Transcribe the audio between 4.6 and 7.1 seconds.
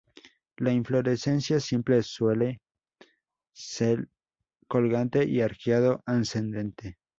colgante y arqueado ascendente.